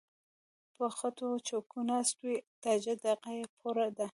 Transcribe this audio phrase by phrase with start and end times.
[0.75, 4.07] پۀ غټو چوکــــو ناست وي تاجه دغه یې پوره ده